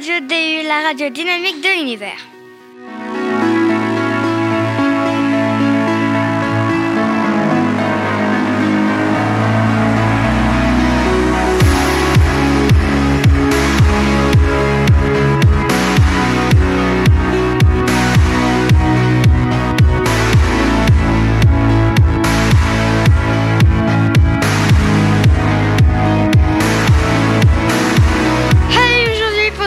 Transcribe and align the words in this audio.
Radio 0.00 0.20
DU, 0.20 0.66
la 0.66 0.80
radio 0.80 1.10
dynamique 1.10 1.60
de 1.60 1.68
l'univers. 1.76 2.29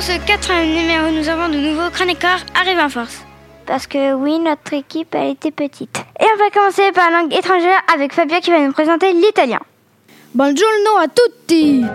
Ce 0.03 0.17
quatrième 0.27 0.75
numéro, 0.75 1.12
nous 1.12 1.30
avons 1.30 1.48
de 1.48 1.57
nouveaux 1.57 1.89
chroniqueurs 1.89 2.45
arrivés 2.59 2.81
en 2.81 2.89
force. 2.89 3.21
Parce 3.66 3.88
que 3.88 4.11
oui, 4.11 4.38
notre 4.38 4.73
équipe, 4.73 5.16
elle 5.16 5.30
était 5.30 5.52
petite. 5.52 5.98
Et 6.20 6.25
on 6.25 6.38
va 6.38 6.49
commencer 6.49 6.91
par 6.91 7.09
la 7.09 7.21
langue 7.21 7.34
étrangère 7.34 7.81
avec 7.94 8.11
Fabien 8.11 8.41
qui 8.41 8.52
va 8.52 8.59
nous 8.59 8.73
présenter 8.73 9.13
l'italien. 9.13 9.61
Buongiorno 10.35 10.97
a 10.99 11.08
tutti 11.08 11.85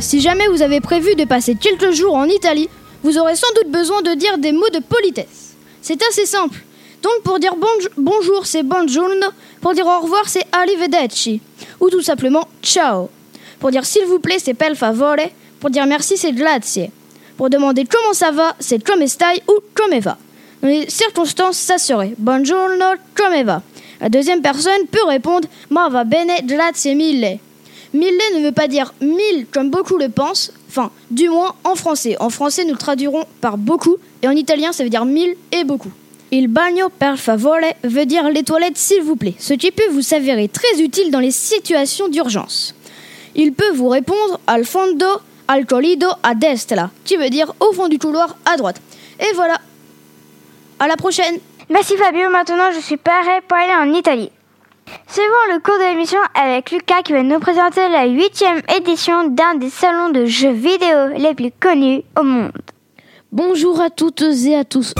Si 0.00 0.20
jamais 0.20 0.48
vous 0.48 0.62
avez 0.62 0.80
prévu 0.80 1.14
de 1.14 1.24
passer 1.24 1.54
quelques 1.54 1.92
jours 1.92 2.16
en 2.16 2.24
Italie, 2.24 2.68
vous 3.04 3.16
aurez 3.16 3.36
sans 3.36 3.52
doute 3.54 3.70
besoin 3.70 4.02
de 4.02 4.14
dire 4.14 4.38
des 4.38 4.50
mots 4.50 4.70
de 4.70 4.80
politesse. 4.80 5.54
C'est 5.82 6.02
assez 6.02 6.26
simple. 6.26 6.64
Donc 7.02 7.22
pour 7.24 7.38
dire 7.38 7.54
bonj- 7.56 7.88
bonjour, 7.96 8.46
c'est 8.46 8.62
buongiorno. 8.62 9.26
Pour 9.60 9.72
dire 9.74 9.86
au 9.86 10.00
revoir, 10.00 10.28
c'est 10.28 10.44
arrivederci. 10.52 11.40
Ou 11.80 11.88
tout 11.90 12.02
simplement 12.02 12.46
ciao. 12.62 13.08
Pour 13.58 13.70
dire 13.70 13.84
s'il 13.84 14.04
vous 14.06 14.18
plaît, 14.18 14.38
c'est 14.38 14.54
per 14.54 14.74
favore. 14.74 15.16
Pour 15.60 15.70
dire 15.70 15.86
merci, 15.86 16.16
c'est 16.16 16.32
grazie. 16.32 16.90
Pour 17.36 17.48
demander 17.50 17.84
comment 17.84 18.12
ça 18.12 18.30
va, 18.30 18.54
c'est 18.60 18.82
come 18.84 19.06
stai 19.06 19.42
ou 19.48 19.54
come 19.74 19.98
va. 20.00 20.18
Dans 20.62 20.68
les 20.68 20.90
circonstances, 20.90 21.56
ça 21.56 21.78
serait 21.78 22.14
buongiorno, 22.18 22.84
come 23.14 23.44
va. 23.44 23.62
La 24.00 24.08
deuxième 24.10 24.42
personne 24.42 24.86
peut 24.90 25.04
répondre 25.06 25.48
ma 25.70 25.88
va 25.88 26.04
bene, 26.04 26.32
grazie 26.44 26.94
mille. 26.94 27.38
Mille 27.92 28.14
ne 28.36 28.42
veut 28.44 28.52
pas 28.52 28.68
dire 28.68 28.92
mille 29.00 29.46
comme 29.52 29.70
beaucoup 29.70 29.96
le 29.96 30.08
pensent, 30.10 30.52
enfin, 30.68 30.90
du 31.10 31.28
moins 31.28 31.54
en 31.64 31.74
français. 31.74 32.16
En 32.20 32.30
français, 32.30 32.64
nous 32.64 32.72
le 32.72 32.78
traduirons 32.78 33.24
par 33.40 33.58
beaucoup, 33.58 33.96
et 34.22 34.28
en 34.28 34.32
italien, 34.32 34.72
ça 34.72 34.84
veut 34.84 34.90
dire 34.90 35.04
mille 35.04 35.34
et 35.50 35.64
beaucoup. 35.64 35.90
Il 36.32 36.46
bagno 36.46 36.90
per 36.90 37.18
favore 37.18 37.74
veut 37.82 38.06
dire 38.06 38.30
les 38.30 38.44
toilettes 38.44 38.78
s'il 38.78 39.02
vous 39.02 39.16
plaît, 39.16 39.34
ce 39.38 39.52
qui 39.52 39.72
peut 39.72 39.90
vous 39.90 40.00
s'avérer 40.02 40.46
très 40.46 40.80
utile 40.80 41.10
dans 41.10 41.18
les 41.18 41.32
situations 41.32 42.08
d'urgence. 42.08 42.76
Il 43.34 43.52
peut 43.52 43.72
vous 43.74 43.88
répondre 43.88 44.38
al 44.46 44.64
fondo, 44.64 45.06
al 45.48 45.66
corrido 45.66 46.06
a 46.22 46.36
destra, 46.36 46.90
qui 47.04 47.16
veut 47.16 47.30
dire 47.30 47.52
au 47.58 47.72
fond 47.72 47.88
du 47.88 47.98
couloir 47.98 48.36
à 48.44 48.56
droite. 48.56 48.80
Et 49.18 49.34
voilà. 49.34 49.58
À 50.78 50.86
la 50.86 50.96
prochaine. 50.96 51.38
Merci 51.68 51.96
Fabio, 51.96 52.30
maintenant 52.30 52.70
je 52.72 52.80
suis 52.80 52.96
prêt 52.96 53.42
pour 53.48 53.58
aller 53.58 53.90
en 53.90 53.92
Italie. 53.92 54.30
Suivons 55.08 55.52
le 55.52 55.60
cours 55.60 55.78
de 55.78 55.90
l'émission 55.90 56.18
avec 56.34 56.70
Lucas 56.70 57.02
qui 57.02 57.12
va 57.12 57.24
nous 57.24 57.40
présenter 57.40 57.88
la 57.88 58.06
huitième 58.06 58.62
édition 58.76 59.28
d'un 59.28 59.54
des 59.56 59.70
salons 59.70 60.10
de 60.10 60.26
jeux 60.26 60.52
vidéo 60.52 61.08
les 61.16 61.34
plus 61.34 61.50
connus 61.58 62.02
au 62.16 62.22
monde. 62.22 62.52
Bonjour 63.32 63.80
à 63.80 63.90
toutes 63.90 64.22
et 64.22 64.54
à 64.56 64.64
tous. 64.64 64.94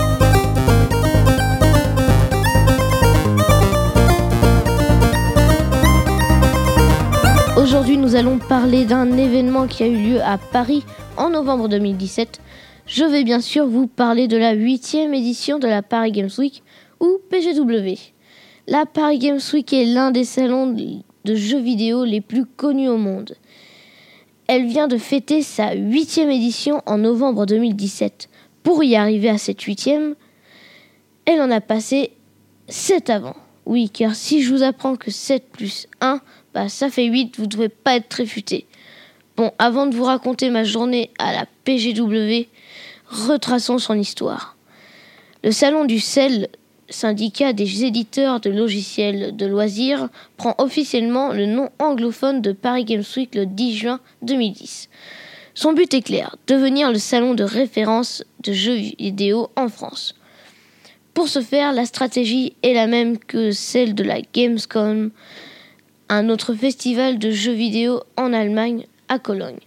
Aujourd'hui, 7.71 7.99
nous 7.99 8.17
allons 8.17 8.39
parler 8.39 8.85
d'un 8.85 9.17
événement 9.17 9.69
qui 9.69 9.85
a 9.85 9.87
eu 9.87 9.97
lieu 9.97 10.21
à 10.23 10.39
Paris 10.39 10.83
en 11.17 11.31
novembre 11.31 11.69
2017. 11.69 12.41
Je 12.85 13.05
vais 13.05 13.23
bien 13.23 13.41
sûr 13.41 13.65
vous 13.69 13.87
parler 13.87 14.27
de 14.27 14.37
la 14.37 14.55
huitième 14.55 15.15
édition 15.15 15.61
de 15.61 15.69
la 15.69 15.81
Paris 15.81 16.11
Games 16.11 16.31
Week 16.37 16.65
ou 16.99 17.21
PGW. 17.31 17.95
La 18.67 18.87
Paris 18.87 19.21
Games 19.21 19.39
Week 19.53 19.73
est 19.73 19.85
l'un 19.85 20.11
des 20.11 20.25
salons 20.25 20.75
de 21.25 21.35
jeux 21.37 21.61
vidéo 21.61 22.05
les 22.05 22.21
plus 22.21 22.45
connus 22.45 22.89
au 22.89 22.97
monde. 22.97 23.37
Elle 24.49 24.67
vient 24.67 24.89
de 24.89 24.99
fêter 24.99 25.41
sa 25.41 25.73
huitième 25.75 26.31
édition 26.31 26.83
en 26.87 26.99
novembre 26.99 27.47
2017. 27.47 28.29
Pour 28.65 28.83
y 28.83 28.97
arriver 28.97 29.29
à 29.29 29.39
cette 29.39 29.63
huitième, 29.63 30.17
elle 31.25 31.41
en 31.41 31.53
a 31.53 31.61
passé 31.61 32.11
sept 32.67 33.11
avant. 33.11 33.37
Oui, 33.71 33.89
car 33.89 34.17
si 34.17 34.43
je 34.43 34.53
vous 34.53 34.65
apprends 34.65 34.97
que 34.97 35.13
7 35.13 35.45
plus 35.53 35.87
1, 36.01 36.21
bah 36.55 36.69
ça 36.69 36.91
fait 36.91 37.05
8, 37.05 37.37
vous 37.37 37.45
ne 37.45 37.49
devez 37.49 37.69
pas 37.69 37.97
être 37.97 38.15
réfuté. 38.15 38.67
Bon, 39.37 39.53
avant 39.59 39.87
de 39.87 39.95
vous 39.95 40.05
raconter 40.05 40.51
ma 40.51 40.65
journée 40.65 41.11
à 41.19 41.33
la 41.33 41.47
PGW, 41.65 42.49
retraçons 43.09 43.79
son 43.79 43.95
histoire. 43.95 44.57
Le 45.43 45.53
salon 45.53 45.85
du 45.85 46.01
CEL, 46.01 46.49
syndicat 46.89 47.53
des 47.53 47.85
éditeurs 47.85 48.41
de 48.41 48.51
logiciels 48.51 49.35
de 49.37 49.47
loisirs, 49.47 50.09
prend 50.37 50.55
officiellement 50.59 51.33
le 51.33 51.47
nom 51.47 51.71
anglophone 51.79 52.43
de 52.43 52.53
Paris 52.53 52.85
Games 52.85 53.05
Week 53.17 53.35
le 53.35 53.47
10 53.47 53.77
juin 53.77 54.01
2010. 54.23 54.89
Son 55.55 55.73
but 55.73 55.95
est 55.95 56.03
clair, 56.03 56.37
devenir 56.47 56.91
le 56.91 56.99
salon 56.99 57.35
de 57.35 57.45
référence 57.45 58.25
de 58.43 58.53
jeux 58.53 58.77
vidéo 58.99 59.51
en 59.57 59.69
France. 59.69 60.15
Pour 61.15 61.29
ce 61.29 61.41
faire, 61.41 61.73
la 61.73 61.87
stratégie 61.87 62.55
est 62.63 62.75
la 62.75 62.87
même 62.87 63.19
que 63.19 63.51
celle 63.51 63.95
de 63.95 64.05
la 64.05 64.21
Gamescom, 64.21 65.11
un 66.11 66.29
autre 66.29 66.55
festival 66.55 67.19
de 67.19 67.31
jeux 67.31 67.53
vidéo 67.53 68.03
en 68.17 68.33
Allemagne, 68.33 68.87
à 69.09 69.19
Cologne. 69.19 69.61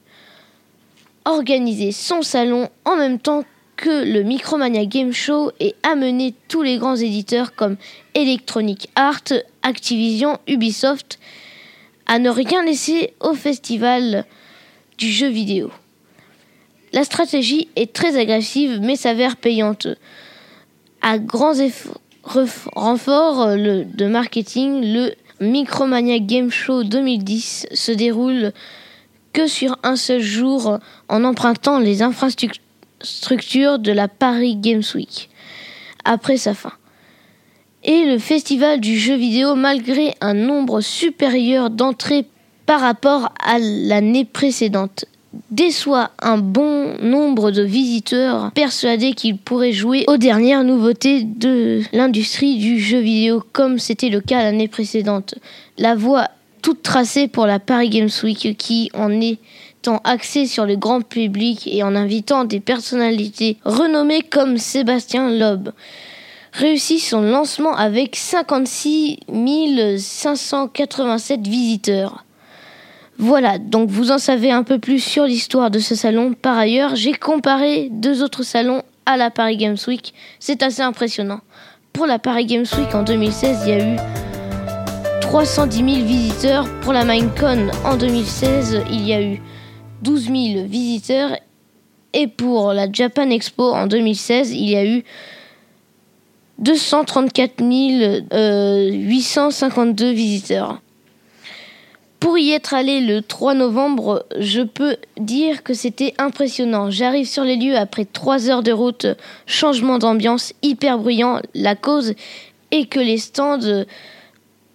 Organiser 1.26 1.94
son 1.94 2.22
salon 2.22 2.70
en 2.84 2.98
même 2.98 3.18
temps 3.18 3.46
que 3.78 4.04
le 4.04 4.24
Micromania 4.24 4.86
Game 4.86 5.14
Show 5.14 5.52
et 5.62 5.74
amener 5.84 6.36
tous 6.50 6.62
les 6.62 6.78
grands 6.78 6.98
éditeurs 6.98 7.56
comme 7.56 7.78
Electronic 8.14 8.90
Arts, 8.96 9.34
Activision, 9.64 10.38
Ubisoft 10.48 11.18
à 12.06 12.20
ne 12.20 12.30
rien 12.30 12.64
laisser 12.64 13.14
au 13.22 13.34
festival 13.34 14.26
du 14.98 15.10
jeu 15.10 15.30
vidéo. 15.30 15.72
La 16.92 17.06
stratégie 17.06 17.70
est 17.78 17.94
très 17.94 18.18
agressive 18.18 18.80
mais 18.82 18.98
s'avère 18.98 19.38
payante. 19.38 19.88
À 21.02 21.18
grands 21.18 21.54
renforts 22.24 23.42
euh, 23.42 23.84
de 23.86 24.06
marketing, 24.06 24.94
le 24.94 25.16
Micromania 25.44 26.20
Game 26.20 26.50
Show 26.50 26.84
2010 26.84 27.68
se 27.74 27.92
déroule 27.92 28.54
que 29.34 29.48
sur 29.48 29.78
un 29.84 29.96
seul 29.96 30.22
jour 30.22 30.80
en 31.10 31.24
empruntant 31.24 31.80
les 31.80 32.02
infrastructures 32.02 33.80
de 33.80 33.92
la 33.92 34.08
Paris 34.08 34.56
Games 34.56 34.84
Week 34.96 35.30
après 36.06 36.38
sa 36.38 36.54
fin. 36.54 36.72
Et 37.84 38.06
le 38.06 38.18
festival 38.20 38.80
du 38.80 38.98
jeu 38.98 39.16
vidéo, 39.16 39.56
malgré 39.56 40.16
un 40.22 40.34
nombre 40.34 40.80
supérieur 40.80 41.70
d'entrées 41.70 42.26
par 42.66 42.80
rapport 42.80 43.34
à 43.44 43.60
l'année 43.60 44.24
précédente, 44.24 45.06
déçoit 45.52 46.12
un 46.22 46.38
bon 46.38 46.96
nombre 47.02 47.52
de 47.52 47.64
visiteurs 47.64 48.52
persuadés 48.52 49.14
qu'ils 49.14 49.38
pourraient 49.38 49.72
jouer 49.72 50.06
aux 50.08 50.18
dernières 50.18 50.64
nouveautés 50.64 51.24
de 51.24 51.82
l'industrie 51.92 52.58
du 52.58 52.80
jeu 52.80 53.00
vidéo 53.00 53.44
comme 53.52 53.80
c'était 53.80 54.10
le 54.10 54.22
cas 54.22 54.44
l'année 54.44 54.68
précédente. 54.68 55.36
La 55.78 55.96
voie 55.96 56.30
toute 56.62 56.82
tracée 56.82 57.28
pour 57.28 57.46
la 57.46 57.60
Paris 57.60 57.90
Games 57.90 58.10
Week 58.24 58.56
qui 58.58 58.90
en 58.94 59.12
étant 59.22 60.02
axée 60.04 60.46
sur 60.46 60.66
le 60.66 60.76
grand 60.76 61.02
public 61.02 61.68
et 61.68 61.84
en 61.84 61.96
invitant 61.96 62.46
des 62.46 62.60
personnalités 62.60 63.58
renommées 63.66 64.22
comme 64.22 64.58
Sébastien 64.58 65.30
Loeb 65.30 65.70
réussit 66.54 67.02
son 67.02 67.22
lancement 67.22 67.76
avec 67.76 68.16
56 68.16 69.20
587 69.98 71.48
visiteurs. 71.48 72.24
Voilà, 73.20 73.60
donc 73.60 73.90
vous 73.90 74.12
en 74.12 74.18
savez 74.18 74.52
un 74.52 74.64
peu 74.64 74.80
plus 74.80 75.00
sur 75.00 75.26
l'histoire 75.26 75.70
de 75.72 75.80
ce 75.80 75.96
salon. 75.96 76.34
Par 76.34 76.58
ailleurs, 76.58 76.96
j'ai 76.96 77.14
comparé 77.14 77.90
deux 77.92 78.24
autres 78.24 78.44
salons 78.44 78.82
à 79.06 79.18
la 79.18 79.30
Paris 79.30 79.58
Games 79.58 79.78
Week. 79.88 80.14
C'est 80.40 80.64
assez 80.64 80.82
impressionnant. 80.82 81.42
Pour 81.94 82.08
la 82.08 82.18
Paris 82.20 82.46
Games 82.46 82.66
Week 82.78 82.94
en 82.96 83.04
2016, 83.04 83.64
il 83.66 83.70
y 83.70 83.74
a 83.74 83.94
eu 83.94 83.98
310 85.22 85.78
000 85.78 85.88
visiteurs. 86.06 86.68
Pour 86.82 86.94
la 86.94 87.06
Minecon 87.06 87.70
en 87.86 87.98
2016, 87.98 88.84
il 88.90 89.08
y 89.08 89.14
a 89.14 89.22
eu 89.22 89.42
12 90.02 90.24
000 90.26 90.36
visiteurs. 90.68 91.38
Et 92.14 92.28
pour 92.28 92.74
la 92.74 92.92
Japan 92.92 93.30
Expo 93.30 93.72
en 93.74 93.88
2016, 93.88 94.52
il 94.52 94.70
y 94.70 94.76
a 94.76 94.86
eu 94.86 95.04
234 96.60 97.62
euh, 98.34 98.92
852 98.92 100.12
visiteurs. 100.12 100.83
Pour 102.24 102.38
y 102.38 102.54
être 102.54 102.74
allé 102.74 103.02
le 103.02 103.22
3 103.22 103.54
novembre, 103.54 104.26
je 104.40 104.62
peux 104.62 104.96
dire 105.20 105.62
que 105.62 105.74
c'était 105.74 106.14
impressionnant. 106.18 106.90
J'arrive 106.90 107.28
sur 107.28 107.44
les 107.44 107.58
lieux 107.58 107.76
après 107.76 108.06
3 108.06 108.50
heures 108.50 108.64
de 108.64 108.72
route, 108.72 109.08
changement 109.46 109.98
d'ambiance 109.98 110.54
hyper 110.62 111.00
bruyant. 111.00 111.42
La 111.54 111.76
cause 111.76 112.14
est 112.72 112.86
que 112.86 113.02
les 113.02 113.18
stands 113.18 113.84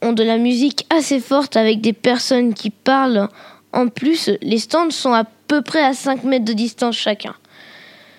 ont 0.03 0.13
de 0.13 0.23
la 0.23 0.37
musique 0.37 0.85
assez 0.91 1.21
forte 1.21 1.57
avec 1.57 1.81
des 1.81 1.95
personnes 1.95 2.53
qui 2.53 2.69
parlent. 2.69 3.29
En 3.73 3.89
plus, 3.89 4.29
les 4.43 4.59
stands 4.59 4.91
sont 4.91 5.15
à 5.15 5.25
peu 5.25 5.63
près 5.63 5.83
à 5.83 5.95
5 5.95 6.25
mètres 6.25 6.45
de 6.45 6.53
distance 6.53 6.97
chacun. 6.97 7.35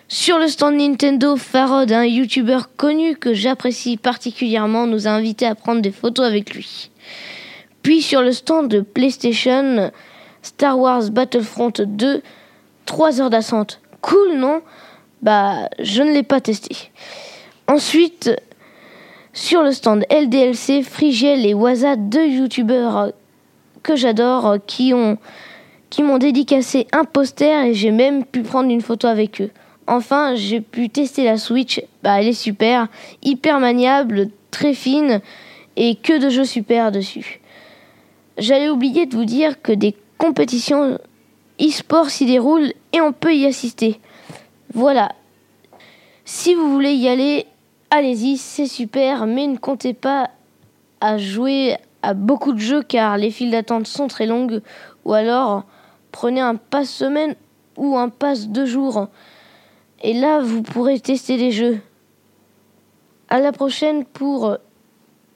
Sur 0.08 0.40
le 0.40 0.48
stand 0.48 0.76
Nintendo, 0.76 1.36
Farod, 1.36 1.92
un 1.92 2.04
youtubeur 2.04 2.76
connu 2.76 3.16
que 3.16 3.36
j'apprécie 3.36 3.96
particulièrement, 3.96 4.88
nous 4.88 5.06
a 5.06 5.12
invités 5.12 5.46
à 5.46 5.54
prendre 5.54 5.84
des 5.84 5.92
photos 5.92 6.26
avec 6.26 6.56
lui. 6.56 6.90
Puis 7.84 8.02
sur 8.02 8.22
le 8.22 8.32
stand 8.32 8.68
de 8.68 8.82
PlayStation, 8.82 9.92
Star 10.42 10.78
Wars 10.80 11.10
Battlefront 11.12 11.74
2, 11.78 12.22
3 12.86 13.22
heures 13.22 13.30
d'attente. 13.30 13.82
Cool, 14.02 14.38
non? 14.38 14.62
Bah, 15.22 15.70
je 15.80 16.02
ne 16.02 16.12
l'ai 16.12 16.24
pas 16.24 16.42
testé. 16.42 16.92
Ensuite, 17.68 18.32
sur 19.34 19.64
le 19.64 19.72
stand 19.72 20.06
LDLC, 20.10 20.84
Frigiel 20.84 21.46
et 21.46 21.54
Waza, 21.54 21.96
deux 21.96 22.28
youtubeurs 22.28 23.12
que 23.84 23.96
j'adore, 23.96 24.58
qui 24.66 24.94
ont 24.94 25.18
qui 25.90 26.04
m'ont 26.04 26.18
dédicacé 26.18 26.88
un 26.92 27.04
poster 27.04 27.66
et 27.66 27.74
j'ai 27.74 27.92
même 27.92 28.24
pu 28.26 28.44
prendre 28.44 28.70
une 28.70 28.82
photo 28.82 29.08
avec 29.08 29.42
eux. 29.42 29.50
Enfin, 29.88 30.36
j'ai 30.36 30.62
pu 30.62 30.90
tester 30.90 31.24
la 31.24 31.38
Switch. 31.38 31.82
Bah, 32.04 32.22
elle 32.22 32.28
est 32.28 32.34
super, 32.34 32.88
hyper 33.24 33.60
maniable, 33.60 34.30
très 34.52 34.74
fine 34.74 35.22
et 35.76 35.96
que 35.96 36.20
de 36.20 36.30
jeux 36.30 36.46
super 36.46 36.92
dessus. 36.92 37.39
J'allais 38.40 38.70
oublier 38.70 39.06
de 39.06 39.18
vous 39.18 39.26
dire 39.26 39.62
que 39.62 39.74
des 39.74 39.96
compétitions 40.18 40.98
e-sport 41.60 42.10
s'y 42.10 42.26
déroulent 42.26 42.72
et 42.94 43.02
on 43.02 43.12
peut 43.12 43.36
y 43.36 43.46
assister. 43.46 44.00
Voilà. 44.74 45.12
Si 46.24 46.56
vous 46.56 46.72
voulez 46.72 46.94
y 46.94 47.10
aller, 47.10 47.48
allez-y, 47.92 48.38
c'est 48.38 48.68
super, 48.68 49.26
mais 49.26 49.46
ne 49.46 49.58
comptez 49.58 49.94
pas 49.94 50.30
à 51.02 51.18
jouer 51.18 51.76
à 52.02 52.14
beaucoup 52.14 52.54
de 52.54 52.60
jeux 52.60 52.82
car 52.82 53.18
les 53.18 53.30
files 53.30 53.52
d'attente 53.52 53.88
sont 53.88 54.08
très 54.08 54.26
longues 54.26 54.62
ou 55.04 55.14
alors 55.14 55.64
prenez 56.14 56.40
un 56.40 56.56
pass 56.56 56.90
semaine 56.90 57.36
ou 57.76 57.98
un 57.98 58.08
pass 58.08 58.48
deux 58.48 58.66
jours. 58.66 59.10
Et 60.02 60.14
là, 60.14 60.40
vous 60.40 60.62
pourrez 60.62 61.02
tester 61.02 61.36
des 61.36 61.52
jeux. 61.52 61.82
À 63.28 63.40
la 63.40 63.52
prochaine 63.52 64.06
pour 64.06 64.58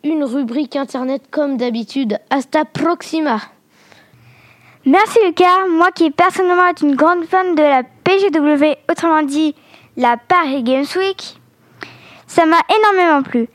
une 0.04 0.24
rubrique 0.24 0.76
internet 0.76 1.24
comme 1.32 1.58
d'habitude. 1.58 2.20
Hasta 2.30 2.66
proxima. 2.66 3.40
Merci 4.86 5.18
Lucas, 5.26 5.68
moi 5.70 5.92
qui 5.92 6.12
personnellement 6.12 6.68
est 6.68 6.82
une 6.82 6.96
grande 6.96 7.24
fan 7.24 7.56
de 7.56 7.64
la 7.64 7.84
PGW, 7.84 8.78
autrement 8.92 9.24
dit 9.24 9.56
la 9.96 10.18
Paris 10.18 10.64
Games 10.64 10.86
Week, 10.98 11.40
ça 12.28 12.46
m'a 12.46 12.60
énormément 12.70 13.24
plu. 13.24 13.48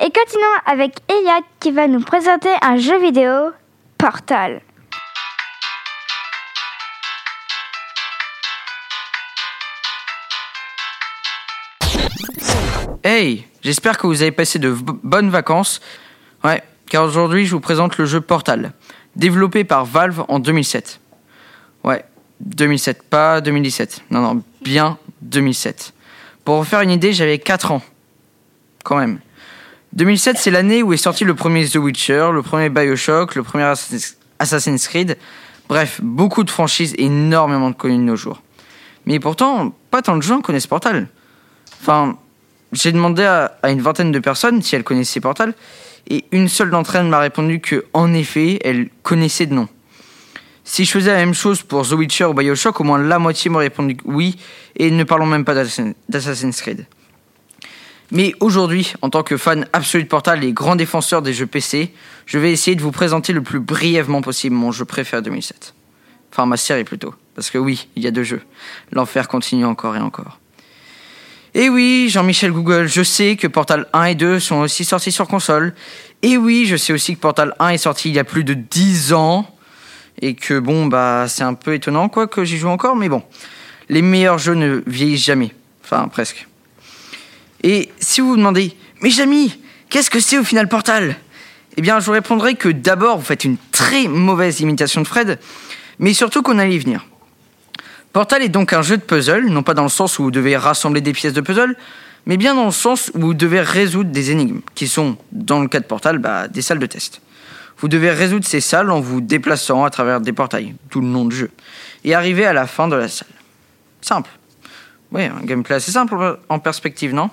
Et 0.00 0.10
continuons 0.10 0.58
avec 0.64 0.96
Eliade 1.10 1.44
qui 1.60 1.70
va 1.70 1.86
nous 1.88 2.00
présenter 2.00 2.48
un 2.62 2.78
jeu 2.78 2.98
vidéo, 2.98 3.50
Portal. 3.98 4.62
Hey, 13.04 13.44
j'espère 13.62 13.98
que 13.98 14.06
vous 14.06 14.22
avez 14.22 14.30
passé 14.30 14.60
de 14.60 14.70
bonnes 14.70 15.28
vacances. 15.28 15.80
Ouais, 16.44 16.62
car 16.88 17.02
aujourd'hui 17.02 17.46
je 17.46 17.52
vous 17.52 17.60
présente 17.60 17.98
le 17.98 18.06
jeu 18.06 18.20
Portal, 18.20 18.72
développé 19.16 19.64
par 19.64 19.84
Valve 19.84 20.24
en 20.28 20.38
2007. 20.38 21.00
Ouais, 21.82 22.04
2007, 22.40 23.02
pas 23.02 23.40
2017. 23.40 24.02
Non, 24.10 24.20
non, 24.20 24.42
bien 24.62 24.98
2007. 25.22 25.94
Pour 26.44 26.58
vous 26.58 26.64
faire 26.64 26.80
une 26.82 26.92
idée, 26.92 27.12
j'avais 27.12 27.38
4 27.38 27.72
ans. 27.72 27.82
Quand 28.84 28.96
même. 28.96 29.18
2007, 29.94 30.38
c'est 30.38 30.52
l'année 30.52 30.84
où 30.84 30.92
est 30.92 30.96
sorti 30.96 31.24
le 31.24 31.34
premier 31.34 31.68
The 31.68 31.76
Witcher, 31.76 32.30
le 32.32 32.42
premier 32.42 32.68
Bioshock, 32.68 33.34
le 33.34 33.42
premier 33.42 33.72
Assassin's 34.38 34.86
Creed. 34.86 35.18
Bref, 35.68 36.00
beaucoup 36.04 36.44
de 36.44 36.50
franchises 36.50 36.94
énormément 36.98 37.70
de 37.70 37.74
connues 37.74 37.98
de 37.98 38.02
nos 38.02 38.16
jours. 38.16 38.42
Mais 39.06 39.18
pourtant, 39.18 39.74
pas 39.90 40.02
tant 40.02 40.16
de 40.16 40.22
gens 40.22 40.40
connaissent 40.40 40.68
Portal. 40.68 41.08
Enfin, 41.80 42.16
j'ai 42.72 42.92
demandé 42.92 43.22
à, 43.22 43.58
une 43.68 43.80
vingtaine 43.80 44.12
de 44.12 44.18
personnes 44.18 44.62
si 44.62 44.74
elles 44.74 44.84
connaissaient 44.84 45.20
Portal, 45.20 45.54
et 46.08 46.24
une 46.32 46.48
seule 46.48 46.70
d'entre 46.70 46.96
elles 46.96 47.06
m'a 47.06 47.20
répondu 47.20 47.60
que, 47.60 47.84
en 47.92 48.12
effet, 48.12 48.58
elle 48.64 48.88
connaissait 49.02 49.46
de 49.46 49.54
nom. 49.54 49.68
Si 50.64 50.84
je 50.84 50.90
faisais 50.90 51.12
la 51.12 51.18
même 51.18 51.34
chose 51.34 51.62
pour 51.62 51.86
The 51.88 51.92
Witcher 51.92 52.24
ou 52.24 52.34
Bioshock, 52.34 52.80
au 52.80 52.84
moins 52.84 52.98
la 52.98 53.18
moitié 53.18 53.50
m'aurait 53.50 53.66
répondu 53.66 53.96
oui, 54.04 54.36
et 54.76 54.90
ne 54.90 55.04
parlons 55.04 55.26
même 55.26 55.44
pas 55.44 55.54
d'Assassin's 55.54 56.60
Creed. 56.60 56.86
Mais 58.10 58.34
aujourd'hui, 58.40 58.92
en 59.00 59.08
tant 59.08 59.22
que 59.22 59.36
fan 59.36 59.66
absolu 59.72 60.04
de 60.04 60.08
Portal 60.08 60.44
et 60.44 60.52
grand 60.52 60.76
défenseur 60.76 61.22
des 61.22 61.32
jeux 61.32 61.46
PC, 61.46 61.94
je 62.26 62.38
vais 62.38 62.52
essayer 62.52 62.76
de 62.76 62.82
vous 62.82 62.92
présenter 62.92 63.32
le 63.32 63.42
plus 63.42 63.58
brièvement 63.58 64.20
possible 64.20 64.54
mon 64.54 64.70
jeu 64.70 64.84
préféré 64.84 65.22
2007. 65.22 65.74
Enfin, 66.30 66.46
ma 66.46 66.58
série 66.58 66.84
plutôt. 66.84 67.14
Parce 67.34 67.50
que 67.50 67.56
oui, 67.56 67.88
il 67.96 68.02
y 68.02 68.06
a 68.06 68.10
deux 68.10 68.22
jeux. 68.22 68.42
L'enfer 68.92 69.28
continue 69.28 69.64
encore 69.64 69.96
et 69.96 70.00
encore. 70.00 70.38
Et 71.54 71.68
oui, 71.68 72.08
Jean-Michel 72.08 72.50
Google, 72.50 72.86
je 72.86 73.02
sais 73.02 73.36
que 73.36 73.46
Portal 73.46 73.86
1 73.92 74.04
et 74.04 74.14
2 74.14 74.40
sont 74.40 74.60
aussi 74.60 74.84
sortis 74.84 75.12
sur 75.12 75.28
console. 75.28 75.74
Et 76.22 76.38
oui, 76.38 76.64
je 76.66 76.76
sais 76.76 76.94
aussi 76.94 77.14
que 77.14 77.20
Portal 77.20 77.54
1 77.58 77.68
est 77.68 77.78
sorti 77.78 78.08
il 78.08 78.14
y 78.14 78.18
a 78.18 78.24
plus 78.24 78.42
de 78.42 78.54
10 78.54 79.12
ans. 79.12 79.46
Et 80.22 80.34
que 80.34 80.58
bon, 80.58 80.86
bah, 80.86 81.26
c'est 81.28 81.42
un 81.42 81.52
peu 81.52 81.74
étonnant, 81.74 82.08
quoi, 82.08 82.26
que 82.26 82.44
j'y 82.44 82.56
joue 82.56 82.68
encore, 82.68 82.96
mais 82.96 83.10
bon. 83.10 83.22
Les 83.90 84.00
meilleurs 84.00 84.38
jeux 84.38 84.54
ne 84.54 84.82
vieillissent 84.86 85.24
jamais. 85.24 85.52
Enfin, 85.84 86.08
presque. 86.08 86.46
Et 87.62 87.90
si 88.00 88.22
vous 88.22 88.28
vous 88.28 88.36
demandez, 88.36 88.74
mais 89.02 89.10
Jamy, 89.10 89.58
qu'est-ce 89.90 90.10
que 90.10 90.20
c'est 90.20 90.38
au 90.38 90.44
final 90.44 90.68
Portal? 90.68 91.16
Eh 91.76 91.82
bien, 91.82 92.00
je 92.00 92.06
vous 92.06 92.12
répondrai 92.12 92.54
que 92.54 92.68
d'abord, 92.70 93.18
vous 93.18 93.24
faites 93.24 93.44
une 93.44 93.56
très 93.72 94.08
mauvaise 94.08 94.60
imitation 94.60 95.02
de 95.02 95.06
Fred, 95.06 95.38
mais 95.98 96.14
surtout 96.14 96.42
qu'on 96.42 96.58
allait 96.58 96.76
y 96.76 96.78
venir. 96.78 97.06
Portal 98.12 98.42
est 98.42 98.50
donc 98.50 98.72
un 98.72 98.82
jeu 98.82 98.98
de 98.98 99.02
puzzle, 99.02 99.46
non 99.46 99.62
pas 99.62 99.74
dans 99.74 99.84
le 99.84 99.88
sens 99.88 100.18
où 100.18 100.24
vous 100.24 100.30
devez 100.30 100.56
rassembler 100.56 101.00
des 101.00 101.12
pièces 101.12 101.32
de 101.32 101.40
puzzle, 101.40 101.76
mais 102.26 102.36
bien 102.36 102.54
dans 102.54 102.66
le 102.66 102.72
sens 102.72 103.10
où 103.14 103.20
vous 103.20 103.34
devez 103.34 103.60
résoudre 103.60 104.10
des 104.10 104.30
énigmes, 104.30 104.60
qui 104.74 104.86
sont, 104.86 105.16
dans 105.32 105.60
le 105.60 105.68
cas 105.68 105.80
de 105.80 105.86
Portal, 105.86 106.18
bah, 106.18 106.46
des 106.46 106.62
salles 106.62 106.78
de 106.78 106.86
test. 106.86 107.22
Vous 107.78 107.88
devez 107.88 108.10
résoudre 108.10 108.46
ces 108.46 108.60
salles 108.60 108.90
en 108.90 109.00
vous 109.00 109.20
déplaçant 109.20 109.84
à 109.84 109.90
travers 109.90 110.20
des 110.20 110.32
portails, 110.32 110.74
tout 110.90 111.00
le 111.00 111.06
nom 111.06 111.24
du 111.24 111.34
jeu, 111.34 111.50
et 112.04 112.14
arriver 112.14 112.44
à 112.44 112.52
la 112.52 112.66
fin 112.66 112.86
de 112.86 112.94
la 112.94 113.08
salle. 113.08 113.28
Simple. 114.02 114.30
Oui, 115.10 115.24
un 115.24 115.44
gameplay 115.44 115.76
assez 115.76 115.90
simple 115.90 116.38
en 116.48 116.58
perspective, 116.58 117.14
non? 117.14 117.30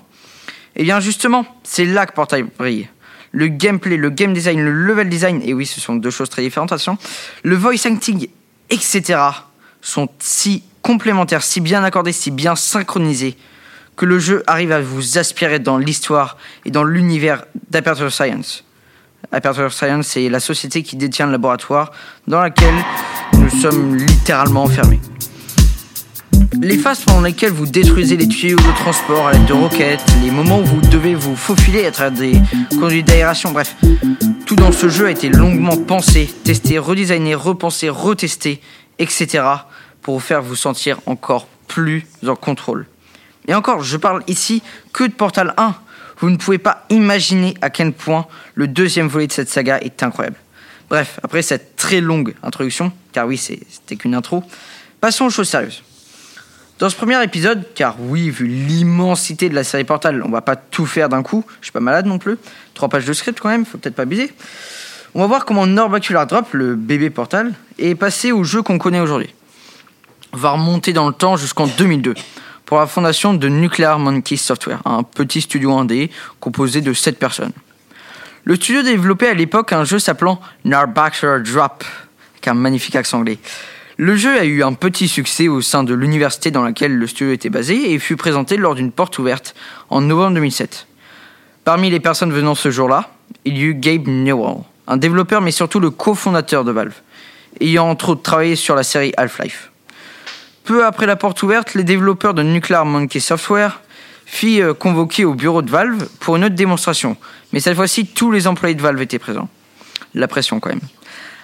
Eh 0.76 0.84
bien 0.84 1.00
justement, 1.00 1.46
c'est 1.64 1.86
là 1.86 2.06
que 2.06 2.14
Portal 2.14 2.46
brille. 2.58 2.88
Le 3.32 3.48
gameplay, 3.48 3.98
le 3.98 4.10
game 4.10 4.34
design, 4.34 4.64
le 4.64 4.72
level 4.72 5.10
design, 5.10 5.42
et 5.44 5.54
oui, 5.54 5.66
ce 5.66 5.80
sont 5.80 5.96
deux 5.96 6.10
choses 6.10 6.30
très 6.30 6.42
différentes, 6.42 6.72
attention, 6.72 6.98
le 7.44 7.56
voice 7.56 7.86
acting, 7.86 8.28
etc., 8.70 9.20
sont 9.82 10.10
si 10.20 10.64
complémentaires, 10.82 11.44
si 11.44 11.62
bien 11.62 11.84
accordés, 11.84 12.12
si 12.12 12.32
bien 12.32 12.56
synchronisés, 12.56 13.38
que 13.96 14.06
le 14.06 14.18
jeu 14.18 14.44
arrive 14.48 14.72
à 14.72 14.80
vous 14.80 15.18
aspirer 15.18 15.60
dans 15.60 15.78
l'histoire 15.78 16.38
et 16.66 16.72
dans 16.72 16.86
l'univers 16.86 17.44
d'Aperture 17.70 18.12
Science. 18.12 18.64
Aperture 19.32 19.74
Science, 19.74 20.08
c'est 20.08 20.30
la 20.30 20.40
société 20.40 20.84
qui 20.84 20.96
détient 20.96 21.26
le 21.26 21.34
laboratoire 21.34 21.92
dans 22.26 22.42
laquelle 22.42 22.76
nous 23.34 23.50
sommes 23.50 23.98
littéralement 23.98 24.64
enfermés. 24.64 25.02
Les 26.62 26.78
phases 26.78 27.02
pendant 27.02 27.22
lesquelles 27.22 27.52
vous 27.52 27.68
détruisez 27.68 28.16
les 28.16 28.28
tuyaux 28.28 28.58
de 28.58 28.76
transport 28.78 29.28
à 29.28 29.34
l'aide 29.34 29.46
de 29.46 29.54
roquettes, 29.54 30.04
les 30.24 30.32
moments 30.32 30.60
où 30.60 30.66
vous 30.66 30.82
devez 30.82 31.14
vous 31.14 31.36
faufiler 31.36 31.86
à 31.86 31.92
travers 31.92 32.18
des 32.18 32.34
conduits 32.80 33.04
d'aération, 33.04 33.52
bref, 33.52 33.76
tout 34.46 34.56
dans 34.56 34.72
ce 34.72 34.88
jeu 34.88 35.08
a 35.08 35.12
été 35.12 35.30
longuement 35.30 35.76
pensé, 35.76 36.34
testé, 36.46 36.80
redesigné, 36.80 37.36
repensé, 37.36 37.90
retesté, 37.90 38.62
etc 38.98 39.44
pour 40.02 40.16
vous 40.16 40.20
faire 40.20 40.42
vous 40.42 40.56
sentir 40.56 41.00
encore 41.06 41.48
plus 41.68 42.06
en 42.26 42.36
contrôle. 42.36 42.86
Et 43.48 43.54
encore, 43.54 43.82
je 43.84 43.98
parle 43.98 44.24
ici 44.28 44.62
que 44.94 45.04
de 45.04 45.14
Portal 45.14 45.54
1. 45.58 45.76
Vous 46.20 46.30
ne 46.30 46.36
pouvez 46.36 46.58
pas 46.58 46.86
imaginer 46.90 47.56
à 47.62 47.70
quel 47.70 47.94
point 47.94 48.28
le 48.56 48.68
deuxième 48.68 49.08
volet 49.08 49.28
de 49.28 49.32
cette 49.32 49.50
saga 49.50 49.80
est 49.80 50.04
incroyable. 50.04 50.36
Bref, 50.90 51.20
après 51.24 51.42
cette 51.42 51.76
très 51.76 52.02
longue 52.02 52.36
introduction, 52.44 52.92
car 53.14 53.28
oui, 53.28 53.38
c'était 53.38 53.96
qu'une 53.96 54.16
intro, 54.16 54.44
passons 55.00 55.26
aux 55.26 55.30
choses 55.30 55.48
sérieuses. 55.48 55.84
Dans 56.80 56.90
ce 56.90 56.96
premier 56.96 57.22
épisode, 57.24 57.66
car 57.76 57.96
oui, 58.00 58.30
vu 58.30 58.48
l'immensité 58.48 59.50
de 59.50 59.56
la 59.56 59.64
série 59.64 59.84
Portal, 59.84 60.24
on 60.26 60.30
va 60.30 60.42
pas 60.42 60.56
tout 60.56 60.86
faire 60.86 61.10
d'un 61.10 61.24
coup, 61.24 61.44
je 61.60 61.66
suis 61.66 61.72
pas 61.72 61.80
malade 61.80 62.06
non 62.06 62.18
plus, 62.20 62.38
trois 62.74 62.90
pages 62.90 63.06
de 63.06 63.14
script 63.14 63.40
quand 63.40 63.50
même, 63.50 63.66
faut 63.66 63.78
peut-être 63.78 63.96
pas 63.96 64.04
abuser. 64.04 64.32
On 65.14 65.22
va 65.22 65.28
voir 65.28 65.46
comment 65.46 65.66
Norbacular 65.66 66.26
Drop, 66.28 66.54
le 66.54 66.76
bébé 66.76 67.10
Portal, 67.10 67.54
est 67.78 67.96
passé 67.96 68.32
au 68.32 68.44
jeu 68.44 68.62
qu'on 68.62 68.78
connaît 68.78 69.00
aujourd'hui 69.00 69.34
va 70.34 70.52
remonter 70.52 70.94
dans 70.94 71.08
le 71.08 71.14
temps 71.14 71.38
jusqu'en 71.38 71.68
2002 71.68 72.14
pour 72.66 72.78
la 72.78 72.88
fondation 72.88 73.34
de 73.34 73.48
Nuclear 73.48 73.98
Monkey 73.98 74.38
Software, 74.38 74.80
un 74.86 75.04
petit 75.04 75.42
studio 75.42 75.74
indé 75.74 76.12
composé 76.40 76.82
de 76.82 76.94
7 76.94 77.18
personnes. 77.18 77.52
Le 78.44 78.56
studio 78.56 78.84
développait 78.84 79.30
à 79.30 79.34
l'époque 79.34 79.74
un 79.74 79.84
jeu 79.84 80.00
s'appelant 80.00 80.40
Narbaxer 80.66 81.40
Drop, 81.44 81.84
avec 82.34 82.48
un 82.48 82.54
magnifique 82.54 82.96
accent 82.96 83.20
anglais. 83.20 83.40
Le 83.98 84.16
jeu 84.16 84.40
a 84.40 84.46
eu 84.46 84.64
un 84.64 84.74
petit 84.74 85.08
succès 85.08 85.48
au 85.48 85.62
sein 85.62 85.84
de 85.84 85.94
l'université 85.94 86.52
dans 86.52 86.64
laquelle 86.64 86.96
le 86.96 87.08
studio 87.08 87.34
était 87.34 87.50
basé 87.50 87.92
et 87.92 88.00
fut 88.00 88.16
présenté 88.16 88.56
lors 88.56 88.76
d'une 88.76 88.92
porte 88.92 89.20
ouverte 89.20 89.56
en 89.90 90.02
novembre 90.02 90.36
2007. 90.36 90.88
Parmi 91.66 91.90
les 91.90 92.00
personnes 92.00 92.32
venant 92.32 92.56
ce 92.56 92.72
jour-là, 92.72 93.10
il 93.46 93.58
y 93.58 93.64
eut 93.64 93.74
Gabe 93.74 94.08
Newell, 94.08 94.64
un 94.88 94.98
développeur 94.98 95.42
mais 95.42 95.52
surtout 95.52 95.80
le 95.80 95.90
cofondateur 95.90 96.64
de 96.64 96.72
Valve, 96.72 96.94
ayant 97.60 97.90
entre 97.90 98.10
autres 98.10 98.22
travaillé 98.22 98.56
sur 98.56 98.76
la 98.76 98.84
série 98.84 99.12
Half-Life. 99.18 99.70
Peu 100.70 100.86
après 100.86 101.08
la 101.08 101.16
porte 101.16 101.42
ouverte, 101.42 101.74
les 101.74 101.84
développeurs 101.84 102.36
de 102.36 102.44
Nuclear 102.44 102.86
Monkey 102.86 103.20
Software 103.20 103.82
fit 104.28 104.62
euh, 104.62 104.76
convoquer 104.76 105.26
au 105.26 105.34
bureau 105.34 105.64
de 105.64 105.72
Valve 105.72 106.08
pour 106.20 106.36
une 106.36 106.46
autre 106.46 106.54
démonstration. 106.54 107.18
Mais 107.52 107.60
cette 107.60 107.76
fois-ci, 107.76 108.06
tous 108.06 108.30
les 108.30 108.46
employés 108.46 108.76
de 108.76 108.82
Valve 108.84 109.02
étaient 109.02 109.18
présents. 109.18 109.50
La 110.14 110.28
pression 110.28 110.60
quand 110.60 110.70
même. 110.70 110.82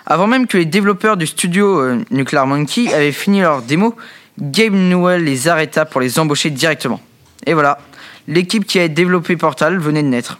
Avant 0.05 0.27
même 0.27 0.45
que 0.45 0.59
les 0.59 0.65
développeurs 0.65 1.17
du 1.17 1.25
studio 1.25 1.79
euh, 1.79 2.05
Nuclear 2.11 2.45
Monkey 2.45 2.93
avaient 2.93 3.11
fini 3.11 3.41
leur 3.41 3.63
démo, 3.63 3.95
Gabe 4.39 4.73
Newell 4.73 5.23
les 5.23 5.47
arrêta 5.47 5.85
pour 5.85 6.01
les 6.01 6.19
embaucher 6.19 6.51
directement. 6.51 7.01
Et 7.47 7.55
voilà, 7.55 7.79
l'équipe 8.27 8.63
qui 8.63 8.77
a 8.77 8.87
développé 8.87 9.37
Portal 9.37 9.79
venait 9.79 10.03
de 10.03 10.07
naître. 10.07 10.37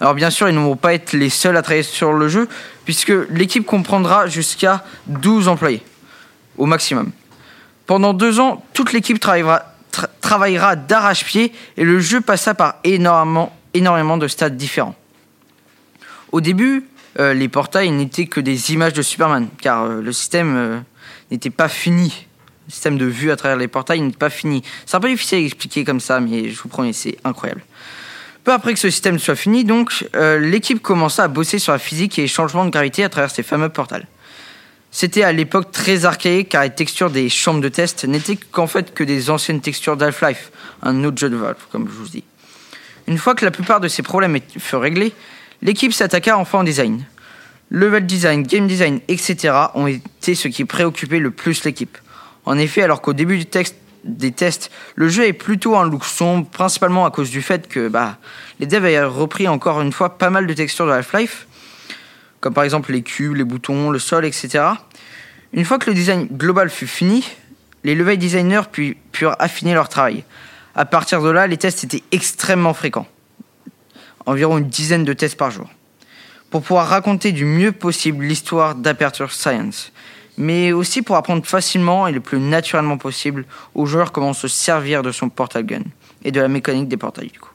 Alors 0.00 0.14
bien 0.14 0.30
sûr, 0.30 0.48
ils 0.48 0.54
ne 0.54 0.60
vont 0.60 0.76
pas 0.76 0.94
être 0.94 1.12
les 1.12 1.28
seuls 1.28 1.58
à 1.58 1.60
travailler 1.60 1.82
sur 1.82 2.14
le 2.14 2.28
jeu, 2.28 2.48
puisque 2.86 3.12
l'équipe 3.28 3.66
comprendra 3.66 4.26
jusqu'à 4.26 4.82
12 5.08 5.48
employés, 5.48 5.82
au 6.56 6.64
maximum. 6.64 7.10
Pendant 7.92 8.14
deux 8.14 8.40
ans, 8.40 8.64
toute 8.72 8.94
l'équipe 8.94 9.20
travaillera, 9.20 10.76
d'arrache-pied 10.76 11.52
et 11.76 11.84
le 11.84 12.00
jeu 12.00 12.22
passa 12.22 12.54
par 12.54 12.76
énormément, 12.84 13.54
énormément 13.74 14.16
de 14.16 14.28
stades 14.28 14.56
différents. 14.56 14.94
Au 16.30 16.40
début, 16.40 16.88
euh, 17.20 17.34
les 17.34 17.48
portails 17.48 17.90
n'étaient 17.90 18.24
que 18.24 18.40
des 18.40 18.72
images 18.72 18.94
de 18.94 19.02
Superman, 19.02 19.48
car 19.60 19.82
euh, 19.82 20.00
le 20.00 20.10
système 20.10 20.56
euh, 20.56 20.78
n'était 21.30 21.50
pas 21.50 21.68
fini. 21.68 22.26
Le 22.66 22.72
système 22.72 22.96
de 22.96 23.04
vue 23.04 23.30
à 23.30 23.36
travers 23.36 23.58
les 23.58 23.68
portails 23.68 24.00
n'était 24.00 24.16
pas 24.16 24.30
fini. 24.30 24.62
C'est 24.86 24.96
un 24.96 25.00
peu 25.00 25.10
difficile 25.10 25.40
à 25.40 25.42
expliquer 25.42 25.84
comme 25.84 26.00
ça, 26.00 26.18
mais 26.18 26.48
je 26.48 26.62
vous 26.62 26.70
promets, 26.70 26.94
c'est 26.94 27.18
incroyable. 27.24 27.60
Peu 28.42 28.54
après 28.54 28.72
que 28.72 28.80
ce 28.80 28.88
système 28.88 29.18
soit 29.18 29.36
fini, 29.36 29.64
donc, 29.64 30.08
l'équipe 30.14 30.80
commença 30.80 31.24
à 31.24 31.28
bosser 31.28 31.58
sur 31.58 31.72
la 31.72 31.78
physique 31.78 32.18
et 32.18 32.22
les 32.22 32.28
changements 32.28 32.64
de 32.64 32.70
gravité 32.70 33.04
à 33.04 33.10
travers 33.10 33.30
ces 33.30 33.42
fameux 33.42 33.68
portails. 33.68 34.06
C'était 34.94 35.22
à 35.22 35.32
l'époque 35.32 35.72
très 35.72 36.04
archaïque 36.04 36.50
car 36.50 36.62
les 36.62 36.70
textures 36.70 37.10
des 37.10 37.30
chambres 37.30 37.62
de 37.62 37.70
test 37.70 38.04
n'étaient 38.04 38.36
qu'en 38.36 38.66
fait 38.66 38.92
que 38.92 39.02
des 39.02 39.30
anciennes 39.30 39.62
textures 39.62 39.96
d'Half-Life, 39.96 40.52
un 40.82 41.02
autre 41.04 41.16
jeu 41.16 41.30
de 41.30 41.36
Valve, 41.36 41.56
comme 41.72 41.88
je 41.88 41.94
vous 41.94 42.08
dis. 42.08 42.24
Une 43.08 43.16
fois 43.16 43.34
que 43.34 43.46
la 43.46 43.50
plupart 43.50 43.80
de 43.80 43.88
ces 43.88 44.02
problèmes 44.02 44.38
furent 44.58 44.82
réglés, 44.82 45.14
l'équipe 45.62 45.94
s'attaqua 45.94 46.36
enfin 46.36 46.60
au 46.60 46.62
design. 46.62 47.06
Level 47.70 48.04
design, 48.04 48.42
game 48.42 48.66
design, 48.66 49.00
etc. 49.08 49.54
ont 49.74 49.86
été 49.86 50.34
ce 50.34 50.46
qui 50.48 50.66
préoccupait 50.66 51.18
le 51.18 51.30
plus 51.30 51.64
l'équipe. 51.64 51.96
En 52.44 52.58
effet, 52.58 52.82
alors 52.82 53.00
qu'au 53.00 53.14
début 53.14 53.38
du 53.38 53.46
des 54.04 54.32
tests, 54.32 54.70
le 54.94 55.08
jeu 55.08 55.24
est 55.26 55.32
plutôt 55.32 55.76
un 55.76 55.88
look 55.88 56.04
sombre, 56.04 56.46
principalement 56.48 57.06
à 57.06 57.10
cause 57.10 57.30
du 57.30 57.40
fait 57.40 57.66
que 57.66 57.88
bah, 57.88 58.18
les 58.60 58.66
devs 58.66 58.84
avaient 58.84 59.02
repris 59.04 59.48
encore 59.48 59.80
une 59.80 59.92
fois 59.92 60.18
pas 60.18 60.28
mal 60.28 60.46
de 60.46 60.52
textures 60.52 60.86
de 60.86 60.92
Half-Life, 60.92 61.46
comme 62.42 62.52
par 62.52 62.64
exemple 62.64 62.92
les 62.92 63.02
cubes, 63.02 63.36
les 63.36 63.44
boutons, 63.44 63.90
le 63.90 64.00
sol, 64.00 64.26
etc. 64.26 64.64
Une 65.52 65.64
fois 65.64 65.78
que 65.78 65.88
le 65.88 65.94
design 65.94 66.26
global 66.26 66.68
fut 66.68 66.88
fini, 66.88 67.24
les 67.84 67.94
level 67.94 68.18
designers 68.18 68.62
purent 69.12 69.36
affiner 69.38 69.74
leur 69.74 69.88
travail. 69.88 70.24
À 70.74 70.84
partir 70.84 71.22
de 71.22 71.30
là, 71.30 71.46
les 71.46 71.56
tests 71.56 71.84
étaient 71.84 72.02
extrêmement 72.10 72.74
fréquents. 72.74 73.06
Environ 74.26 74.58
une 74.58 74.68
dizaine 74.68 75.04
de 75.04 75.12
tests 75.12 75.36
par 75.36 75.52
jour. 75.52 75.70
Pour 76.50 76.62
pouvoir 76.62 76.88
raconter 76.88 77.30
du 77.30 77.44
mieux 77.44 77.70
possible 77.70 78.24
l'histoire 78.24 78.74
d'Aperture 78.74 79.32
Science. 79.32 79.92
Mais 80.36 80.72
aussi 80.72 81.02
pour 81.02 81.14
apprendre 81.14 81.46
facilement 81.46 82.08
et 82.08 82.12
le 82.12 82.20
plus 82.20 82.40
naturellement 82.40 82.98
possible 82.98 83.44
aux 83.76 83.86
joueurs 83.86 84.10
comment 84.10 84.32
se 84.32 84.48
servir 84.48 85.02
de 85.02 85.12
son 85.12 85.28
portal 85.28 85.64
gun 85.64 85.82
et 86.24 86.32
de 86.32 86.40
la 86.40 86.48
mécanique 86.48 86.88
des 86.88 86.96
portails 86.96 87.28
du 87.28 87.38
coup. 87.38 87.51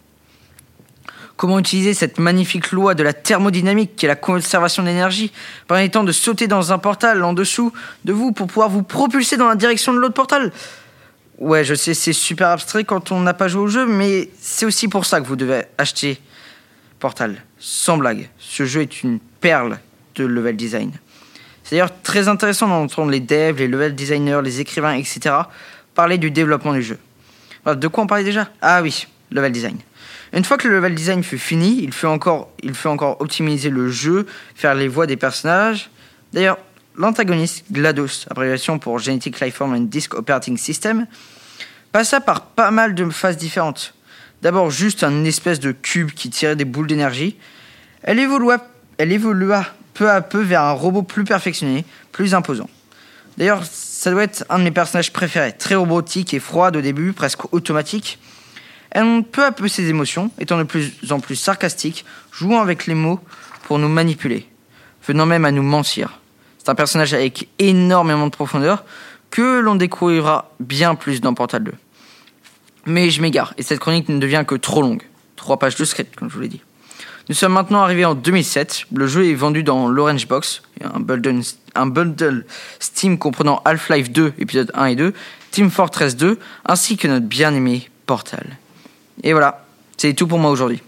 Comment 1.38 1.60
utiliser 1.60 1.94
cette 1.94 2.18
magnifique 2.18 2.72
loi 2.72 2.96
de 2.96 3.04
la 3.04 3.14
thermodynamique 3.14 3.96
qui 3.96 4.06
est 4.06 4.10
la 4.10 4.16
conservation 4.16 4.82
d'énergie, 4.82 5.32
permettant 5.68 6.04
de 6.04 6.12
sauter 6.12 6.48
dans 6.48 6.74
un 6.74 6.80
portal 6.80 7.24
en 7.24 7.34
dessous 7.34 7.72
de 8.06 8.12
vous 8.12 8.32
pour 8.32 8.48
pouvoir 8.48 8.70
vous 8.70 8.82
propulser 8.82 9.38
dans 9.38 9.48
la 9.48 9.56
direction 9.56 9.94
de 9.94 10.00
l'autre 10.00 10.16
portal? 10.16 10.52
Ouais, 11.38 11.64
je 11.64 11.76
sais, 11.76 11.94
c'est 11.94 12.14
super 12.14 12.50
abstrait 12.50 12.84
quand 12.84 13.12
on 13.12 13.22
n'a 13.22 13.36
pas 13.36 13.48
joué 13.48 13.62
au 13.62 13.68
jeu, 13.68 13.86
mais 13.86 14.32
c'est 14.42 14.66
aussi 14.66 14.88
pour 14.88 15.06
ça 15.06 15.22
que 15.22 15.28
vous 15.28 15.36
devez 15.36 15.66
acheter 15.78 16.20
Portal. 17.00 17.44
Sans 17.60 17.98
blague, 17.98 18.30
ce 18.40 18.66
jeu 18.66 18.82
est 18.82 19.04
une 19.04 19.20
perle 19.40 19.78
de 20.16 20.26
level 20.26 20.56
design. 20.56 20.92
C'est 21.64 21.76
d'ailleurs 21.76 22.02
très 22.02 22.28
intéressant 22.28 22.68
d'entendre 22.68 23.12
les 23.12 23.20
devs, 23.20 23.60
les 23.60 23.68
level 23.68 23.94
designers, 23.94 24.42
les 24.44 24.62
écrivains, 24.62 24.94
etc. 24.94 25.36
parler 25.94 26.18
du 26.18 26.32
développement 26.32 26.74
du 26.74 26.82
jeu. 26.82 26.98
De 27.68 27.88
quoi 27.88 28.06
on 28.06 28.08
parlait 28.08 28.24
déjà? 28.24 28.50
Ah 28.62 28.82
oui, 28.82 29.06
level 29.30 29.52
design. 29.52 29.78
Une 30.34 30.44
fois 30.44 30.58
que 30.58 30.68
le 30.68 30.76
level 30.76 30.96
design 30.96 31.24
fut 31.24 31.38
fini, 31.38 31.80
il 31.84 31.94
fut 31.94 32.06
encore, 32.06 32.52
il 32.62 32.74
encore 32.86 33.22
optimiser 33.22 33.70
le 33.70 33.90
jeu, 33.90 34.26
faire 34.56 34.76
les 34.76 34.88
voix 34.88 35.08
des 35.08 35.16
personnages. 35.16 35.90
D'ailleurs, 36.34 36.58
l'antagoniste 36.98 37.66
GLaDOS, 37.72 38.26
abréviation 38.30 38.80
pour 38.80 39.00
Genetic 39.00 39.40
Lifeform 39.40 39.74
and 39.74 39.82
Disk 39.82 40.14
Operating 40.16 40.58
System, 40.58 41.08
passa 41.92 42.20
par 42.20 42.42
pas 42.42 42.72
mal 42.72 42.96
de 42.96 43.10
phases 43.10 43.38
différentes. 43.38 43.94
D'abord 44.42 44.70
juste 44.70 45.04
un 45.04 45.24
espèce 45.24 45.60
de 45.60 45.72
cube 45.72 46.12
qui 46.12 46.30
tirait 46.30 46.56
des 46.56 46.66
boules 46.66 46.88
d'énergie. 46.88 47.38
Elle 48.04 48.20
évolua, 48.20 48.68
elle 48.98 49.12
évolua 49.12 49.66
peu 49.94 50.12
à 50.12 50.22
peu 50.22 50.42
vers 50.42 50.62
un 50.62 50.74
robot 50.74 51.02
plus 51.02 51.24
perfectionné, 51.24 51.86
plus 52.12 52.36
imposant. 52.36 52.70
D'ailleurs, 53.38 53.64
ça 53.66 54.12
doit 54.12 54.24
être 54.24 54.46
un 54.50 54.60
de 54.60 54.64
mes 54.64 54.72
personnages 54.72 55.14
préférés, 55.14 55.54
très 55.54 55.76
robotique 55.76 56.34
et 56.34 56.40
froid 56.40 56.70
au 56.70 56.82
début, 56.82 57.14
presque 57.14 57.52
automatique. 57.54 58.20
Elle 58.98 59.04
montre 59.04 59.30
peu 59.30 59.46
à 59.46 59.52
peu 59.52 59.68
ses 59.68 59.90
émotions, 59.90 60.32
étant 60.40 60.58
de 60.58 60.64
plus 60.64 60.92
en 61.12 61.20
plus 61.20 61.36
sarcastique, 61.36 62.04
jouant 62.32 62.62
avec 62.62 62.88
les 62.88 62.96
mots 62.96 63.20
pour 63.66 63.78
nous 63.78 63.90
manipuler, 63.90 64.50
venant 65.06 65.28
même 65.28 65.46
à 65.46 65.52
nous 65.52 65.62
mentir. 65.62 66.20
C'est 66.58 66.70
un 66.70 66.74
personnage 66.74 67.14
avec 67.14 67.48
énormément 67.60 68.26
de 68.26 68.32
profondeur 68.32 68.86
que 69.30 69.60
l'on 69.60 69.76
découvrira 69.76 70.52
bien 70.60 70.96
plus 70.96 71.22
dans 71.22 71.36
Portal 71.36 71.66
2. 71.66 71.74
Mais 72.88 73.12
je 73.12 73.22
m'égare, 73.22 73.54
et 73.60 73.62
cette 73.62 73.78
chronique 73.78 74.10
ne 74.10 74.18
devient 74.18 74.44
que 74.48 74.56
trop 74.56 74.82
longue. 74.82 75.04
Trois 75.36 75.60
pages 75.60 75.76
de 75.76 75.86
script, 75.86 76.16
comme 76.16 76.32
je 76.32 76.34
vous 76.34 76.42
l'ai 76.42 76.48
dit. 76.48 76.64
Nous 77.30 77.36
sommes 77.36 77.54
maintenant 77.54 77.84
arrivés 77.84 78.06
en 78.06 78.16
2007. 78.16 78.86
Le 78.96 79.06
jeu 79.06 79.30
est 79.30 79.36
vendu 79.36 79.62
dans 79.62 79.90
l'Orange 79.90 80.28
Box, 80.28 80.64
un 80.84 81.00
bundle, 81.00 81.42
un 81.76 81.86
bundle 81.86 82.48
Steam 82.80 83.20
comprenant 83.20 83.62
Half-Life 83.64 84.10
2, 84.10 84.34
épisode 84.40 84.72
1 84.74 84.86
et 84.86 84.96
2, 84.96 85.14
Team 85.52 85.70
Fortress 85.70 86.16
2, 86.16 86.40
ainsi 86.66 86.98
que 86.98 87.08
notre 87.08 87.28
bien-aimé 87.28 87.92
Portal. 88.08 88.58
Et 89.24 89.34
voilà, 89.34 89.66
c'est 89.98 90.14
tout 90.14 90.28
pour 90.28 90.40
moi 90.40 90.52
aujourd'hui. 90.52 90.82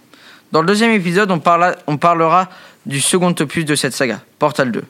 Dans 0.52 0.62
le 0.62 0.68
deuxième 0.68 0.92
épisode, 0.92 1.32
on, 1.32 1.40
parlera 1.40 2.50
du 2.86 3.00
second 3.00 3.36
opus 3.40 3.66
de 3.66 3.76
cette 3.76 3.94
saga, 3.94 4.22
Portal 4.40 4.72
2. 4.72 4.84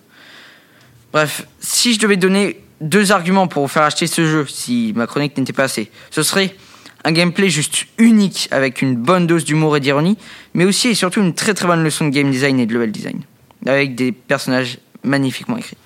Bref, 1.12 1.46
si 1.60 1.94
je 1.94 2.00
devais 2.00 2.18
donner 2.18 2.62
deux 2.80 3.12
arguments 3.12 3.48
pour 3.48 3.64
vous 3.64 3.68
faire 3.68 3.84
acheter 3.84 4.08
ce 4.08 4.26
jeu, 4.26 4.46
si 4.48 4.94
ma 4.96 5.06
chronique 5.06 5.38
n'était 5.38 5.54
pas 5.54 5.64
assez, 5.64 5.92
ce 6.12 6.24
serait 6.24 6.56
un 7.04 7.12
gameplay 7.12 7.50
juste 7.50 7.88
unique 7.98 8.48
avec 8.52 8.82
une 8.82 8.96
bonne 8.96 9.28
dose 9.28 9.44
d'humour 9.44 9.76
et 9.76 9.80
d'ironie, 9.80 10.18
mais 10.54 10.66
aussi 10.66 10.90
et 10.90 10.96
surtout 10.96 11.22
une 11.22 11.34
très 11.34 11.54
très 11.54 11.68
bonne 11.68 11.84
leçon 11.84 12.06
de 12.06 12.12
game 12.12 12.32
design 12.32 12.60
et 12.60 12.66
de 12.66 12.74
level 12.74 12.92
design, 12.92 13.22
avec 13.66 13.96
des 13.96 14.12
personnages 14.12 14.80
magnifiquement 15.04 15.58
écrits. 15.58 15.78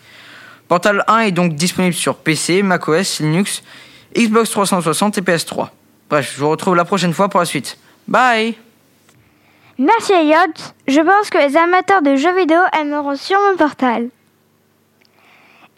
Portal 0.68 1.04
1 1.08 1.20
est 1.20 1.32
donc 1.32 1.56
disponible 1.56 1.96
sur 1.96 2.18
PC, 2.18 2.64
macOS, 2.64 3.20
Linux, 3.22 3.64
Xbox 4.16 4.50
360 4.52 5.18
et 5.18 5.22
PS3. 5.22 5.70
Bref, 6.14 6.32
je 6.36 6.40
vous 6.42 6.50
retrouve 6.52 6.76
la 6.76 6.86
prochaine 6.86 7.12
fois 7.12 7.28
pour 7.28 7.40
la 7.40 7.46
suite. 7.48 7.76
Bye 8.08 8.54
Merci 9.80 10.14
Elliot. 10.14 10.54
Je 10.88 11.02
pense 11.02 11.32
que 11.32 11.40
les 11.40 11.58
amateurs 11.58 12.04
de 12.04 12.16
jeux 12.16 12.38
vidéo 12.38 12.60
aimeront 12.80 13.16
sur 13.16 13.40
mon 13.40 13.58
portal. 13.58 14.10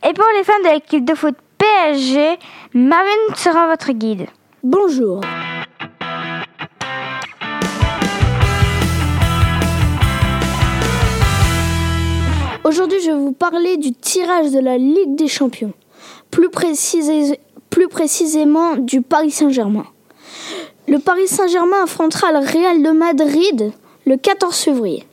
Et 0.05 0.11
pour 0.11 0.25
les 0.37 0.43
fans 0.43 0.59
de 0.65 0.73
l'équipe 0.73 1.05
de 1.05 1.15
foot 1.15 1.35
PSG, 1.57 2.37
Marine 2.73 3.35
sera 3.35 3.67
votre 3.67 3.93
guide. 3.93 4.27
Bonjour. 4.61 5.21
Aujourd'hui, 12.65 12.99
je 13.05 13.11
vais 13.11 13.17
vous 13.17 13.31
parler 13.31 13.77
du 13.77 13.93
tirage 13.93 14.51
de 14.51 14.59
la 14.59 14.77
Ligue 14.77 15.15
des 15.15 15.29
Champions, 15.29 15.71
plus, 16.29 16.49
plus 17.69 17.87
précisément 17.87 18.75
du 18.75 19.01
Paris 19.01 19.31
Saint-Germain. 19.31 19.85
Le 20.87 20.99
Paris 20.99 21.27
Saint-Germain 21.27 21.81
affrontera 21.83 22.31
le 22.31 22.37
Real 22.37 22.83
de 22.83 22.91
Madrid 22.91 23.71
le 24.05 24.17
14 24.17 24.55
février. 24.55 25.03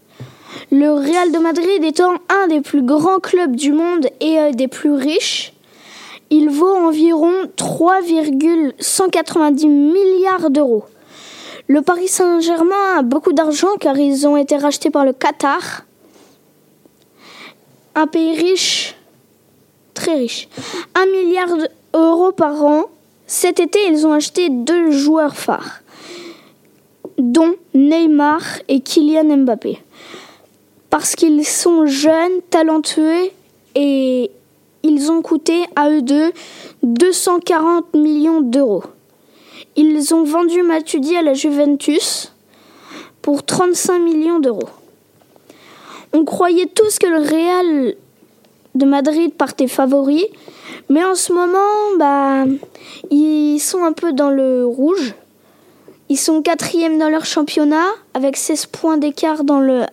Le 0.71 0.93
Real 0.93 1.33
de 1.33 1.39
Madrid 1.39 1.83
étant 1.83 2.13
un 2.29 2.47
des 2.49 2.61
plus 2.61 2.83
grands 2.83 3.21
clubs 3.21 3.57
du 3.57 3.73
monde 3.73 4.07
et 4.21 4.39
un 4.39 4.51
des 4.51 4.69
plus 4.69 4.93
riches, 4.93 5.55
il 6.29 6.51
vaut 6.51 6.77
environ 6.77 7.33
3,190 7.57 9.67
milliards 9.67 10.51
d'euros. 10.51 10.85
Le 11.69 11.81
Paris 11.81 12.09
Saint-Germain 12.09 12.99
a 12.99 13.03
beaucoup 13.03 13.33
d'argent 13.33 13.75
car 13.81 13.99
ils 13.99 14.27
ont 14.27 14.37
été 14.37 14.59
rachetés 14.59 14.91
par 14.91 15.07
le 15.07 15.15
Qatar, 15.15 15.87
un 17.95 18.07
pays 18.07 18.35
riche, 18.35 18.95
très 19.95 20.17
riche. 20.17 20.51
Un 20.95 21.07
milliard 21.07 21.49
d'euros 21.95 22.33
par 22.33 22.63
an 22.63 22.91
cet 23.33 23.61
été, 23.61 23.79
ils 23.89 24.07
ont 24.07 24.13
acheté 24.13 24.51
deux 24.51 24.91
joueurs 24.91 25.37
phares, 25.37 25.81
dont 27.17 27.55
Neymar 27.73 28.43
et 28.69 28.81
Kylian 28.81 29.39
Mbappé. 29.39 29.79
parce 30.91 31.17
qu'ils 31.17 31.47
sont 31.47 31.87
jeunes, 31.87 32.43
talentueux 32.51 33.31
et 33.75 34.31
ils 34.83 35.11
ont 35.11 35.23
coûté 35.23 35.65
à 35.77 35.89
eux 35.89 36.03
deux 36.03 36.31
240 36.83 37.95
millions 37.95 38.43
d'euros. 38.43 38.85
Ils 39.77 40.15
ont 40.15 40.25
vendu 40.25 40.63
Matuidi 40.63 41.17
à 41.17 41.23
la 41.23 41.33
Juventus 41.33 42.35
pour 43.23 43.45
35 43.47 43.99
millions 43.99 44.41
d'euros. 44.41 44.69
On 46.13 46.27
croyait 46.27 46.67
tous 46.67 46.99
que 46.99 47.07
le 47.07 47.17
Real 47.17 47.95
de 48.75 48.87
Madrid 48.87 49.35
partait 49.35 49.69
favori, 49.69 50.27
mais 50.89 51.05
en 51.05 51.15
ce 51.15 51.33
moment, 51.33 51.97
bah, 51.99 52.45
ils 53.11 53.59
sont 53.61 53.85
un 53.85 53.93
peu 53.93 54.13
dans 54.13 54.31
le 54.31 54.65
rouge. 54.67 55.15
Ils 56.09 56.17
sont 56.17 56.43
quatrième 56.43 56.99
dans 56.99 57.09
leur 57.09 57.25
championnat, 57.25 57.87
avec 58.15 58.37
16 58.37 58.67
points 58.67 58.99
d'écart 58.99 59.43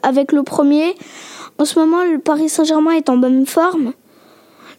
avec 0.03 0.31
le 0.31 0.43
premier. 0.43 0.95
En 1.57 1.65
ce 1.65 1.79
moment, 1.79 2.03
le 2.03 2.19
Paris 2.19 2.49
Saint-Germain 2.49 2.91
est 2.91 3.09
en 3.09 3.17
bonne 3.17 3.45
forme. 3.45 3.93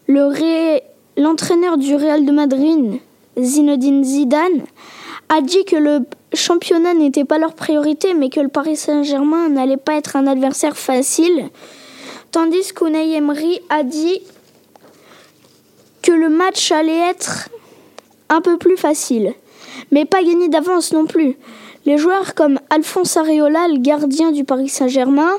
L'entraîneur 0.07 1.77
du 1.77 1.95
Real 1.95 2.25
de 2.25 2.31
Madrid, 2.31 2.99
Zinedine 3.39 4.03
Zidane, 4.03 4.63
a 5.29 5.41
dit 5.41 5.63
que 5.65 5.77
le 5.77 5.99
championnat 6.33 6.93
n'était 6.93 7.23
pas 7.23 7.37
leur 7.37 7.53
priorité, 7.53 8.13
mais 8.13 8.29
que 8.29 8.39
le 8.39 8.49
Paris 8.49 8.75
Saint-Germain 8.75 9.49
n'allait 9.49 9.77
pas 9.77 9.93
être 9.93 10.15
un 10.15 10.27
adversaire 10.27 10.77
facile. 10.77 11.49
Tandis 12.31 12.73
qu'Unai 12.73 13.13
Emery 13.13 13.59
a 13.69 13.83
dit 13.83 14.21
que 16.01 16.13
le 16.13 16.29
match 16.29 16.71
allait 16.71 17.09
être 17.09 17.49
un 18.29 18.39
peu 18.39 18.57
plus 18.57 18.77
facile, 18.77 19.33
mais 19.91 20.05
pas 20.05 20.23
gagné 20.23 20.47
d'avance 20.47 20.93
non 20.93 21.05
plus. 21.05 21.35
Les 21.85 21.97
joueurs 21.97 22.33
comme 22.33 22.57
Alphonse 22.69 23.17
Areola, 23.17 23.67
le 23.67 23.79
gardien 23.79 24.31
du 24.31 24.45
Paris 24.45 24.69
Saint-Germain, 24.69 25.31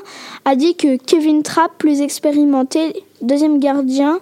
a 0.45 0.55
dit 0.55 0.75
que 0.75 0.97
Kevin 0.97 1.41
Trapp, 1.41 1.71
plus 1.79 2.01
expérimenté, 2.01 3.03
deuxième 3.21 3.57
gardien, 3.57 4.19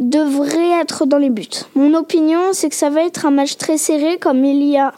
devrait 0.00 0.80
être 0.80 1.06
dans 1.06 1.18
les 1.18 1.30
buts. 1.30 1.46
Mon 1.76 1.94
opinion, 1.94 2.52
c'est 2.52 2.68
que 2.68 2.74
ça 2.74 2.90
va 2.90 3.02
être 3.02 3.26
un 3.26 3.30
match 3.30 3.58
très 3.58 3.78
serré, 3.78 4.18
comme 4.18 4.44
il 4.44 4.64
y 4.64 4.76
a 4.76 4.92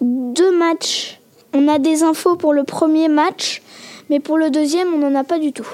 deux 0.00 0.56
matchs. 0.58 1.20
On 1.54 1.68
a 1.68 1.78
des 1.78 2.02
infos 2.02 2.34
pour 2.34 2.52
le 2.52 2.64
premier 2.64 3.06
match, 3.08 3.62
mais 4.10 4.18
pour 4.18 4.38
le 4.38 4.50
deuxième, 4.50 4.92
on 4.92 4.98
n'en 4.98 5.14
a 5.14 5.22
pas 5.22 5.38
du 5.38 5.52
tout. 5.52 5.68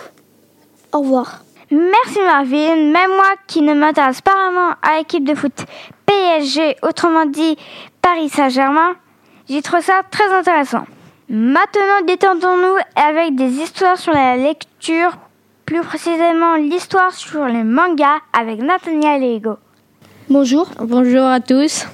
Au 0.92 1.00
revoir. 1.00 1.40
Merci 1.70 2.18
Marvin. 2.26 2.76
Même 2.76 3.11
moi 3.11 3.32
qui 3.46 3.62
ne 3.62 3.72
m'intéresse 3.72 4.20
pas 4.20 4.32
vraiment 4.34 4.75
à 4.82 4.99
l'équipe 4.99 5.26
de 5.26 5.34
foot 5.34 5.64
PSG, 6.04 6.76
autrement 6.82 7.25
dit 7.25 7.56
Paris 8.02 8.28
Saint-Germain, 8.28 8.94
j'y 9.49 9.62
trouve 9.62 9.80
ça 9.80 10.02
très 10.11 10.30
intéressant. 10.32 10.84
Maintenant, 11.30 12.04
détendons-nous 12.06 12.76
avec 12.94 13.34
des 13.37 13.50
histoires 13.52 13.96
sur 13.96 14.12
la 14.12 14.37
lecture, 14.37 15.12
plus 15.64 15.80
précisément 15.80 16.56
l'histoire 16.56 17.12
sur 17.12 17.46
les 17.46 17.64
mangas 17.64 18.18
avec 18.34 18.61
Nathaniel 18.61 19.22
et 19.22 19.37
Ego. 19.37 19.56
Bonjour. 20.28 20.68
Bonjour 20.78 21.25
à 21.25 21.40
tous. 21.40 21.87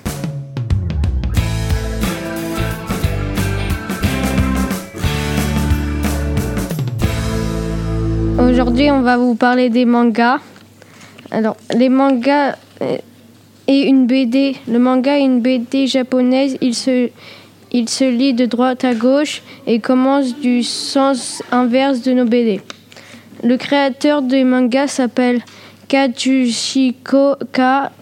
Aujourd'hui, 8.60 8.90
on 8.90 9.02
va 9.02 9.16
vous 9.16 9.36
parler 9.36 9.70
des 9.70 9.84
mangas. 9.84 10.40
Alors, 11.30 11.56
les 11.76 11.88
mangas 11.88 12.56
et 13.68 13.82
une 13.86 14.08
BD. 14.08 14.56
Le 14.66 14.80
manga 14.80 15.16
est 15.16 15.22
une 15.22 15.40
BD 15.40 15.86
japonaise. 15.86 16.58
Il 16.60 16.74
se, 16.74 17.08
il 17.70 17.88
se 17.88 18.02
lit 18.02 18.34
de 18.34 18.46
droite 18.46 18.84
à 18.84 18.96
gauche 18.96 19.44
et 19.68 19.78
commence 19.78 20.34
du 20.34 20.64
sens 20.64 21.40
inverse 21.52 22.02
de 22.02 22.10
nos 22.10 22.24
BD. 22.24 22.60
Le 23.44 23.56
créateur 23.56 24.22
des 24.22 24.42
mangas 24.42 24.88
s'appelle 24.88 25.40
Katsushiko 25.86 27.36
Ka 27.52 27.92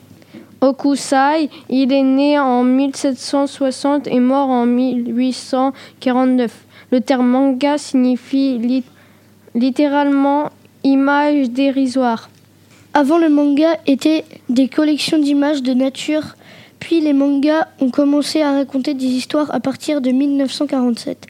Okusai. 0.62 1.50
Il 1.68 1.92
est 1.92 2.02
né 2.02 2.38
en 2.38 2.62
1760 2.62 4.07
et 4.07 4.20
mort 4.20 4.48
en 4.48 4.64
1849. 4.64 6.50
Le 6.92 7.02
terme 7.02 7.28
manga 7.28 7.76
signifie 7.76 8.83
littéralement 9.56 10.50
image 10.84 11.50
dérisoire. 11.50 12.30
Avant, 12.94 13.18
le 13.18 13.28
manga 13.28 13.76
était 13.86 14.24
des 14.48 14.68
collections 14.68 15.18
d'images 15.18 15.62
de 15.62 15.74
nature, 15.74 16.36
puis 16.78 17.00
les 17.00 17.12
mangas 17.12 17.66
ont 17.80 17.90
commencé 17.90 18.42
à 18.42 18.52
raconter 18.52 18.94
des 18.94 19.06
histoires 19.06 19.52
à 19.52 19.60
partir 19.60 20.00
de 20.00 20.10
1947. 20.10 21.26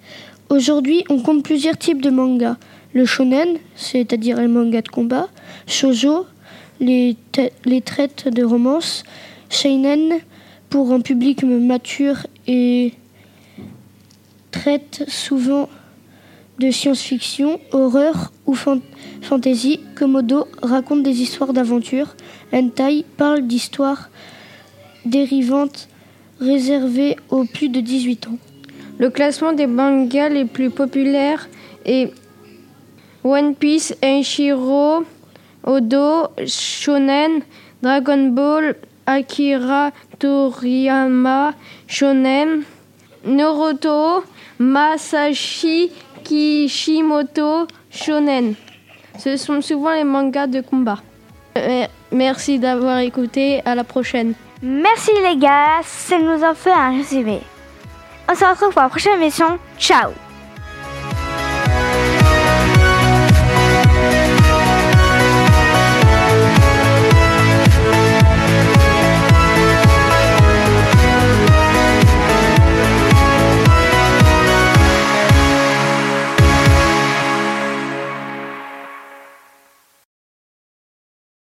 Aujourd'hui, 0.50 1.04
on 1.08 1.20
compte 1.20 1.42
plusieurs 1.44 1.78
types 1.78 2.02
de 2.02 2.10
mangas. 2.10 2.56
Le 2.92 3.04
shonen, 3.04 3.58
c'est-à-dire 3.74 4.40
les 4.40 4.48
mangas 4.48 4.82
de 4.82 4.88
combat, 4.88 5.28
shoujo, 5.66 6.26
les, 6.80 7.16
les 7.64 7.80
traites 7.80 8.28
de 8.28 8.44
romance, 8.44 9.04
seinen, 9.48 10.20
pour 10.68 10.92
un 10.92 11.00
public 11.00 11.42
mature 11.44 12.26
et 12.46 12.92
traite 14.50 15.04
souvent 15.08 15.68
de 16.58 16.70
science-fiction, 16.70 17.60
horreur 17.72 18.32
ou 18.46 18.54
fantasy, 18.54 19.80
Komodo 19.94 20.48
raconte 20.62 21.02
des 21.02 21.20
histoires 21.20 21.52
d'aventure, 21.52 22.16
Hentai 22.52 23.04
parle 23.16 23.42
d'histoires 23.42 24.08
dérivantes 25.04 25.88
réservées 26.40 27.16
aux 27.30 27.44
plus 27.44 27.68
de 27.68 27.80
18 27.80 28.28
ans. 28.28 28.38
Le 28.98 29.10
classement 29.10 29.52
des 29.52 29.66
mangas 29.66 30.30
les 30.30 30.46
plus 30.46 30.70
populaires 30.70 31.48
est 31.84 32.12
One 33.22 33.54
Piece, 33.54 33.94
Enshiro, 34.02 35.04
Odo, 35.64 36.28
Shonen, 36.46 37.42
Dragon 37.82 38.28
Ball, 38.28 38.76
Akira 39.04 39.90
Toriyama, 40.18 41.54
Shonen, 41.86 42.62
Naruto, 43.26 44.24
Masashi 44.58 45.90
Kishimoto 46.26 47.68
Shonen. 47.88 48.54
Ce 49.18 49.36
sont 49.36 49.60
souvent 49.62 49.94
les 49.94 50.04
mangas 50.04 50.48
de 50.48 50.60
combat. 50.60 50.98
Euh, 51.56 51.86
merci 52.10 52.58
d'avoir 52.58 52.98
écouté. 52.98 53.62
À 53.64 53.74
la 53.74 53.84
prochaine. 53.84 54.34
Merci 54.60 55.12
les 55.22 55.36
gars, 55.36 55.80
ça 55.84 56.18
nous 56.18 56.42
a 56.42 56.54
fait 56.54 56.72
un 56.72 56.96
résumé. 56.96 57.40
On 58.28 58.34
se 58.34 58.44
retrouve 58.44 58.72
pour 58.72 58.82
la 58.82 58.88
prochaine 58.88 59.20
émission. 59.20 59.58
Ciao 59.78 60.10